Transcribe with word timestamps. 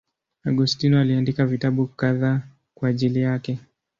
Augustino 0.45 0.99
aliandika 1.01 1.45
vitabu 1.45 1.87
kadhaa 1.87 2.41
kwa 2.75 2.89
ajili 2.89 3.19
yake. 3.21 3.59